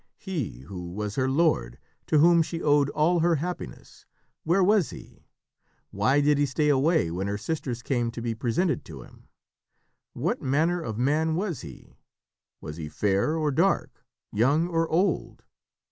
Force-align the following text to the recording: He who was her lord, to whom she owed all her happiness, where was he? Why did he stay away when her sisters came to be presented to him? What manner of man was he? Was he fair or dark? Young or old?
He 0.17 0.61
who 0.61 0.89
was 0.91 1.13
her 1.13 1.29
lord, 1.29 1.77
to 2.07 2.17
whom 2.17 2.41
she 2.41 2.59
owed 2.59 2.89
all 2.89 3.19
her 3.19 3.35
happiness, 3.35 4.07
where 4.43 4.63
was 4.63 4.89
he? 4.89 5.27
Why 5.91 6.21
did 6.21 6.39
he 6.39 6.47
stay 6.47 6.69
away 6.69 7.11
when 7.11 7.27
her 7.27 7.37
sisters 7.37 7.83
came 7.83 8.09
to 8.13 8.19
be 8.19 8.33
presented 8.33 8.83
to 8.85 9.03
him? 9.03 9.27
What 10.13 10.41
manner 10.41 10.81
of 10.81 10.97
man 10.97 11.35
was 11.35 11.61
he? 11.61 11.99
Was 12.61 12.77
he 12.77 12.89
fair 12.89 13.35
or 13.37 13.51
dark? 13.51 14.03
Young 14.33 14.67
or 14.67 14.89
old? 14.89 15.43